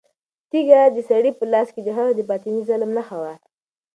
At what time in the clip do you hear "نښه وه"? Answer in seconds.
2.97-3.33